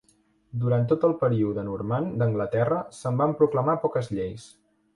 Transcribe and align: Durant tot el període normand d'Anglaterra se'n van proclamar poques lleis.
Durant 0.61 0.87
tot 0.91 1.05
el 1.09 1.13
període 1.23 1.65
normand 1.67 2.17
d'Anglaterra 2.23 2.81
se'n 3.03 3.23
van 3.23 3.39
proclamar 3.43 3.79
poques 3.87 4.13
lleis. 4.19 4.53